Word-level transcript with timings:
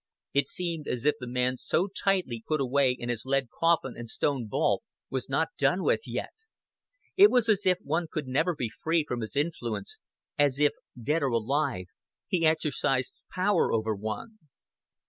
It 0.33 0.47
seemed 0.47 0.87
as 0.87 1.05
if 1.05 1.13
the 1.19 1.27
man 1.27 1.57
so 1.57 1.87
tightly 1.87 2.43
put 2.47 2.59
away 2.59 2.91
in 2.91 3.07
his 3.07 3.23
lead 3.23 3.49
coffin 3.51 3.93
and 3.95 4.09
stone 4.09 4.47
vault 4.49 4.81
was 5.11 5.29
not 5.29 5.49
done 5.59 5.83
with 5.83 6.07
yet. 6.07 6.33
It 7.17 7.29
was 7.29 7.47
as 7.47 7.67
if 7.67 7.77
one 7.83 8.07
could 8.09 8.25
never 8.25 8.55
be 8.55 8.71
free 8.83 9.05
from 9.07 9.21
his 9.21 9.35
influence, 9.35 9.99
as 10.39 10.57
if, 10.59 10.71
dead 10.99 11.21
or 11.21 11.27
alive, 11.27 11.85
he 12.25 12.47
exercised 12.47 13.13
power 13.31 13.71
over 13.71 13.95
one. 13.95 14.39